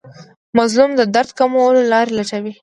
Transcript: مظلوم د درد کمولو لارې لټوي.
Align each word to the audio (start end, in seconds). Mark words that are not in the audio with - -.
مظلوم 0.57 0.91
د 0.95 1.01
درد 1.15 1.29
کمولو 1.39 1.81
لارې 1.91 2.11
لټوي. 2.19 2.53